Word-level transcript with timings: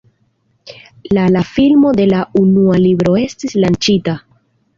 La 1.17 1.25
la 1.35 1.43
filmo 1.49 1.91
de 1.99 2.07
la 2.13 2.23
unua 2.41 2.81
libro 2.87 3.15
estis 3.27 3.55
lanĉita. 3.67 4.19